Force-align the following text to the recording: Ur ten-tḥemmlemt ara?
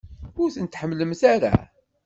Ur 0.41 0.49
ten-tḥemmlemt 0.55 1.21
ara? 1.33 1.53